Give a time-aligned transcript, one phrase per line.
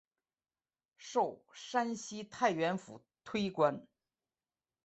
[0.97, 3.85] 授山西太原府推官。